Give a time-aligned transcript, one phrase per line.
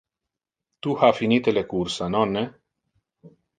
[0.85, 2.45] Tu ha finite le cursa, nonne?